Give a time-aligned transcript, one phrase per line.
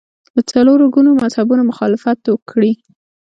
[0.35, 2.71] له څلور ګونو مذهبونو مخالفت وکړي